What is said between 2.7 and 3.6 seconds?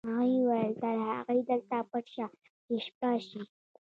شپه شي